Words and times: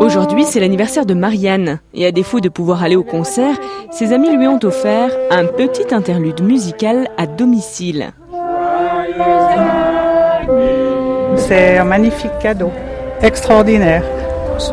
Aujourd'hui, 0.00 0.44
c'est 0.44 0.60
l'anniversaire 0.60 1.06
de 1.06 1.14
Marianne, 1.14 1.80
et 1.92 2.06
à 2.06 2.12
défaut 2.12 2.40
de 2.40 2.48
pouvoir 2.48 2.82
aller 2.82 2.96
au 2.96 3.02
concert, 3.02 3.56
ses 3.90 4.12
amis 4.12 4.36
lui 4.36 4.46
ont 4.46 4.58
offert 4.62 5.10
un 5.30 5.44
petit 5.46 5.94
interlude 5.94 6.42
musical 6.42 7.08
à 7.16 7.26
domicile. 7.26 8.12
C'est 11.36 11.78
un 11.78 11.84
magnifique 11.84 12.38
cadeau, 12.40 12.70
extraordinaire. 13.22 14.04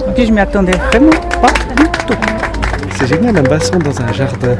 Et 0.07 0.11
puis 0.11 0.25
je 0.25 0.31
m'y 0.31 0.39
attendais 0.39 0.77
vraiment 0.91 1.11
pas 1.41 1.53
du 1.75 1.89
tout. 2.07 2.13
C'est 2.95 3.07
génial, 3.07 3.37
un 3.37 3.43
basson 3.43 3.79
dans 3.79 4.01
un 4.01 4.11
jardin, 4.11 4.57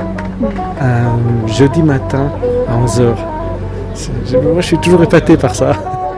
un 0.80 1.48
jeudi 1.48 1.84
matin 1.84 2.32
11h. 2.86 3.16
Moi, 4.42 4.62
je 4.62 4.66
suis 4.66 4.78
toujours 4.78 5.04
épaté 5.04 5.38
par 5.38 5.56
ça. 5.56 5.76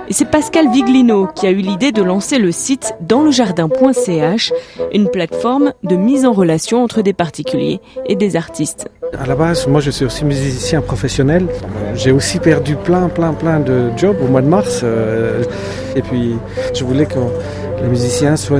Et 0.10 0.14
c'est 0.14 0.26
Pascal 0.26 0.70
Viglino 0.70 1.28
qui 1.28 1.48
a 1.48 1.52
eu 1.52 1.58
l'idée 1.58 1.92
de 1.92 2.04
lancer 2.04 2.38
le 2.38 2.52
site 2.52 2.94
danslejardin.ch, 3.02 4.52
une 4.94 5.10
plateforme 5.10 5.72
de 5.84 5.96
mise 5.96 6.26
en 6.26 6.34
relation 6.34 6.84
entre 6.84 7.02
des 7.02 7.14
particuliers 7.14 7.80
et 8.06 8.16
des 8.16 8.36
artistes. 8.36 8.90
À 9.18 9.26
la 9.26 9.36
base, 9.36 9.66
moi 9.68 9.80
je 9.80 9.92
suis 9.92 10.04
aussi 10.06 10.26
musicien 10.26 10.82
professionnel. 10.82 11.48
J'ai 11.96 12.12
aussi 12.12 12.40
perdu 12.40 12.76
plein, 12.76 13.08
plein, 13.08 13.34
plein 13.34 13.60
de 13.60 13.92
jobs 13.96 14.18
au 14.22 14.28
mois 14.28 14.42
de 14.42 14.48
mars. 14.48 14.82
Euh, 14.84 15.44
et 15.96 16.02
puis 16.02 16.36
je 16.74 16.84
voulais 16.84 17.06
que 17.06 17.20
les 17.82 17.88
musiciens 17.88 18.36
soient 18.36 18.60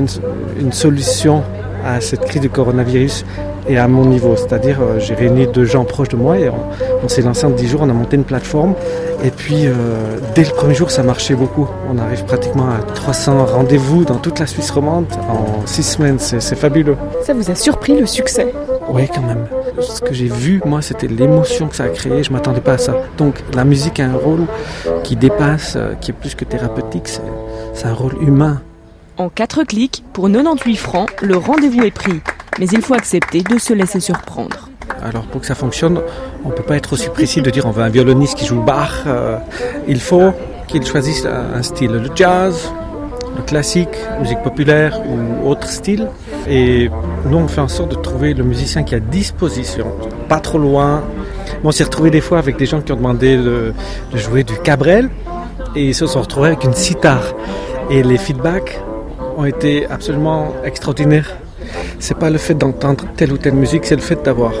une, 0.58 0.72
solution 0.72 1.42
à 1.84 2.00
cette 2.00 2.24
crise 2.24 2.40
du 2.40 2.50
coronavirus 2.50 3.24
et 3.68 3.78
à 3.78 3.88
mon 3.88 4.04
niveau. 4.04 4.36
C'est-à-dire, 4.36 4.78
euh, 4.80 4.98
j'ai 4.98 5.14
réuni 5.14 5.46
deux 5.46 5.64
gens 5.64 5.84
proches 5.84 6.08
de 6.08 6.16
moi 6.16 6.38
et 6.38 6.50
on, 6.50 7.08
s'est 7.08 7.22
lancé 7.22 7.44
en 7.44 7.50
dix 7.50 7.68
jours, 7.68 7.82
on 7.82 7.90
a 7.90 7.92
monté 7.92 8.16
une 8.16 8.24
plateforme. 8.24 8.74
Et 9.22 9.30
puis, 9.30 9.66
euh, 9.66 9.72
dès 10.34 10.44
le 10.44 10.50
premier 10.50 10.74
jour, 10.74 10.90
ça 10.90 11.02
marchait 11.02 11.34
beaucoup. 11.34 11.68
On 11.92 11.98
arrive 11.98 12.24
pratiquement 12.24 12.68
à 12.70 12.82
300 12.82 13.46
rendez-vous 13.46 14.04
dans 14.04 14.16
toute 14.16 14.38
la 14.38 14.46
Suisse 14.46 14.70
romande 14.70 15.06
en 15.28 15.66
six 15.66 15.82
semaines. 15.82 16.18
C'est 16.18 16.56
fabuleux. 16.56 16.96
Ça 17.24 17.34
vous 17.34 17.50
a 17.50 17.54
surpris 17.54 17.98
le 17.98 18.06
succès? 18.06 18.52
Oui, 18.88 19.08
quand 19.12 19.22
même. 19.22 19.46
Ce 19.80 20.00
que 20.00 20.12
j'ai 20.12 20.28
vu, 20.28 20.60
moi, 20.64 20.82
c'était 20.82 21.06
l'émotion 21.06 21.68
que 21.68 21.76
ça 21.76 21.84
a 21.84 21.88
créé. 21.88 22.22
Je 22.22 22.30
ne 22.30 22.34
m'attendais 22.34 22.60
pas 22.60 22.74
à 22.74 22.78
ça. 22.78 22.94
Donc, 23.16 23.42
la 23.54 23.64
musique 23.64 24.00
a 24.00 24.04
un 24.04 24.16
rôle 24.16 24.46
qui 25.02 25.16
dépasse, 25.16 25.74
euh, 25.76 25.94
qui 25.94 26.10
est 26.10 26.14
plus 26.14 26.34
que 26.34 26.44
thérapeutique. 26.44 27.08
C'est 27.72 27.86
un 27.86 27.94
rôle 27.94 28.14
humain. 28.20 28.60
En 29.16 29.28
quatre 29.28 29.64
clics, 29.64 30.04
pour 30.12 30.28
98 30.28 30.76
francs, 30.76 31.10
le 31.22 31.36
rendez-vous 31.36 31.82
est 31.82 31.90
pris. 31.90 32.20
Mais 32.58 32.66
il 32.66 32.82
faut 32.82 32.94
accepter 32.94 33.42
de 33.42 33.58
se 33.58 33.72
laisser 33.72 34.00
surprendre. 34.00 34.68
Alors 35.02 35.24
pour 35.24 35.40
que 35.40 35.46
ça 35.46 35.54
fonctionne, 35.54 36.00
on 36.44 36.48
ne 36.48 36.54
peut 36.54 36.62
pas 36.62 36.76
être 36.76 36.92
aussi 36.92 37.08
précis 37.08 37.42
de 37.42 37.50
dire 37.50 37.66
on 37.66 37.70
veut 37.70 37.82
un 37.82 37.88
violoniste 37.88 38.38
qui 38.38 38.46
joue 38.46 38.60
Bach. 38.60 39.04
Euh, 39.06 39.38
il 39.88 40.00
faut 40.00 40.32
qu'il 40.66 40.84
choisisse 40.86 41.26
un 41.26 41.62
style, 41.62 41.92
le 41.92 42.10
jazz, 42.14 42.72
le 43.36 43.42
classique, 43.42 43.96
musique 44.20 44.42
populaire 44.42 45.00
ou 45.06 45.48
autre 45.48 45.68
style. 45.68 46.08
Et 46.48 46.90
nous 47.26 47.36
on 47.36 47.48
fait 47.48 47.60
en 47.60 47.68
sorte 47.68 47.90
de 47.90 47.96
trouver 47.96 48.34
le 48.34 48.44
musicien 48.44 48.82
qui 48.82 48.94
a 48.94 49.00
disposition, 49.00 49.86
pas 50.28 50.40
trop 50.40 50.58
loin. 50.58 51.02
on 51.62 51.72
s'est 51.72 51.84
retrouvé 51.84 52.10
des 52.10 52.20
fois 52.20 52.38
avec 52.38 52.56
des 52.56 52.66
gens 52.66 52.80
qui 52.80 52.92
ont 52.92 52.96
demandé 52.96 53.36
de, 53.36 53.72
de 54.12 54.18
jouer 54.18 54.44
du 54.44 54.56
cabrel 54.58 55.10
et 55.74 55.88
ils 55.88 55.94
se 55.94 56.06
sont 56.06 56.20
retrouvés 56.20 56.48
avec 56.48 56.64
une 56.64 56.74
sitar. 56.74 57.22
Et 57.90 58.02
les 58.02 58.16
feedbacks 58.16 58.80
ont 59.36 59.44
été 59.44 59.86
absolument 59.86 60.54
extraordinaires 60.64 61.36
c'est 61.98 62.18
pas 62.18 62.30
le 62.30 62.38
fait 62.38 62.54
d'entendre 62.54 63.04
telle 63.16 63.32
ou 63.32 63.38
telle 63.38 63.54
musique, 63.54 63.84
c'est 63.84 63.96
le 63.96 64.02
fait 64.02 64.22
d'avoir 64.24 64.52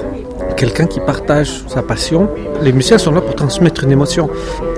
quelqu'un 0.56 0.86
qui 0.86 1.00
partage 1.00 1.64
sa 1.66 1.82
passion. 1.82 2.28
Les 2.62 2.72
musiciens 2.72 2.98
sont 2.98 3.12
là 3.12 3.20
pour 3.20 3.34
transmettre 3.34 3.84
une 3.84 3.92
émotion. 3.92 4.30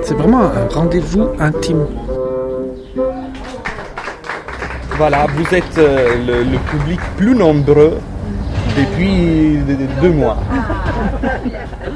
C'est 0.03 0.15
vraiment 0.15 0.41
un 0.41 0.67
rendez-vous 0.73 1.29
intime. 1.39 1.85
Voilà, 4.97 5.27
vous 5.35 5.55
êtes 5.55 5.77
euh, 5.77 6.43
le, 6.43 6.57
public 6.71 6.99
plus 7.17 7.35
nombreux 7.35 7.99
depuis 8.75 9.59
deux 10.01 10.11
mois. 10.11 10.37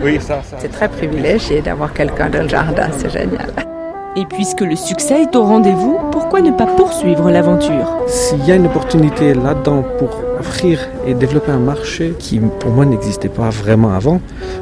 Oui, 0.03 0.19
ça, 0.19 0.41
ça. 0.41 0.57
C'est 0.57 0.71
très 0.71 0.87
privilégié 0.87 1.61
d'avoir 1.61 1.93
quelqu'un 1.93 2.29
dans 2.29 2.41
le 2.43 2.49
jardin, 2.49 2.89
c'est 2.97 3.09
génial. 3.11 3.70
Et 4.17 4.25
puisque 4.25 4.59
le 4.59 4.75
succès 4.75 5.21
est 5.21 5.35
au 5.37 5.43
rendez-vous, 5.43 5.97
pourquoi 6.11 6.41
ne 6.41 6.51
pas 6.51 6.65
poursuivre 6.65 7.31
l'aventure? 7.31 7.95
S'il 8.07 8.45
y 8.45 8.51
a 8.51 8.55
une 8.55 8.65
opportunité 8.65 9.33
là-dedans 9.33 9.85
pour 9.99 10.09
offrir 10.37 10.79
et 11.07 11.13
développer 11.13 11.51
un 11.51 11.59
marché 11.59 12.13
qui 12.19 12.39
pour 12.39 12.71
moi 12.71 12.83
n'existait 12.83 13.29
pas 13.29 13.49
vraiment 13.49 13.93
avant, 13.93 14.19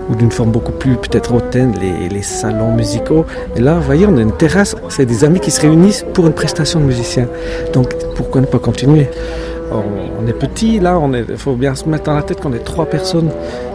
ou 0.07 0.15
d'une 0.15 0.29
forme 0.29 0.51
beaucoup 0.51 0.71
plus 0.71 0.97
peut-être 0.97 1.33
hautaine, 1.33 1.73
les, 2.11 2.21
salons 2.21 2.75
musicaux, 2.75 3.25
et 3.55 3.59
là, 3.59 3.73
vous 3.73 3.81
voyez, 3.81 4.05
on 4.05 4.17
a 4.17 4.21
une 4.21 4.37
terrasse, 4.37 4.75
c'est 4.89 5.07
des 5.07 5.23
amis 5.23 5.39
qui 5.39 5.49
se 5.49 5.61
réunissent 5.61 6.05
pour 6.13 6.27
une 6.27 6.33
prestation 6.33 6.79
de 6.79 6.85
musicien. 6.85 7.27
Donc 7.73 7.95
pourquoi 8.15 8.41
ne 8.41 8.45
pas 8.45 8.59
continuer? 8.59 9.09
On, 9.71 9.98
est 10.27 10.33
petit, 10.33 10.79
là, 10.79 10.99
il 11.13 11.37
faut 11.37 11.53
bien 11.53 11.75
se 11.75 11.87
mettre 11.87 12.05
dans 12.05 12.15
la 12.15 12.23
tête 12.23 12.41
qu'on 12.41 12.53
est 12.53 12.63
trois 12.63 12.85
personnes 12.85 13.29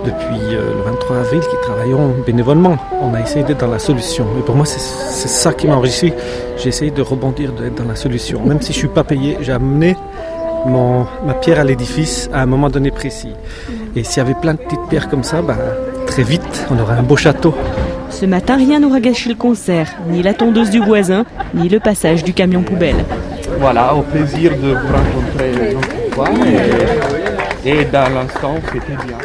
depuis 0.05 0.55
euh, 0.55 0.75
le 0.77 0.91
23 0.91 1.17
avril 1.19 1.41
qui 1.41 1.57
travaillons 1.63 2.15
bénévolement. 2.27 2.77
On 3.01 3.15
a 3.15 3.21
essayé 3.21 3.45
d'être 3.45 3.61
dans 3.61 3.71
la 3.71 3.79
solution. 3.79 4.27
Et 4.39 4.43
pour 4.43 4.55
moi, 4.55 4.67
c'est 4.67 4.79
ça 5.29 5.53
qui 5.53 5.67
m'a 5.67 5.77
enrichi. 5.77 6.13
J'ai 6.57 6.69
essayé 6.69 6.91
de 6.91 7.03
rebondir, 7.03 7.53
d'être 7.53 7.77
dans 7.77 7.89
la 7.89 7.97
solution. 7.97 8.45
Même 8.45 8.61
si 8.61 8.73
je 8.73 8.79
ne 8.79 8.81
suis 8.81 8.89
pas 8.89 9.05
payé, 9.05 9.39
j'ai 9.41 9.53
amené 9.53 9.97
ma 10.67 11.35
pierre 11.35 11.61
à 11.61 11.65
l'édifice 11.65 12.31
à 12.33 12.43
un 12.43 12.47
moment 12.47 12.71
donné 12.71 12.91
précis. 12.91 13.33
Et 13.97 14.05
s'il 14.05 14.19
y 14.19 14.21
avait 14.21 14.35
plein 14.35 14.55
de 14.55 14.59
petites 14.59 14.87
pierres 14.89 15.09
comme 15.09 15.25
ça, 15.25 15.43
bah, 15.43 15.57
très 16.07 16.23
vite, 16.23 16.67
on 16.71 16.79
aurait 16.79 16.97
un 16.97 17.03
beau 17.03 17.17
château. 17.17 17.55
Ce 18.11 18.27
matin, 18.27 18.57
rien 18.57 18.81
n'aura 18.81 19.01
gâché 19.01 19.29
le 19.29 19.35
concert, 19.35 19.91
ni 20.09 20.23
la 20.23 20.35
tondeuse 20.35 20.71
du 20.71 20.81
voisin, 20.81 21.25
ni 21.55 21.69
le 21.69 21.81
passage 21.81 22.23
du 22.25 22.33
camion 22.33 22.63
poubelle. 22.63 23.05
Voilà, 23.59 23.95
au 23.95 24.03
plaisir 24.03 24.53
de 24.53 24.75
vous 24.75 24.93
rencontrer 24.93 25.77
fois. 26.13 26.29
Et, 27.65 27.71
et 27.71 27.85
dans 27.87 28.13
l'instant, 28.13 28.57
c'était 28.73 28.97
bien. 29.07 29.19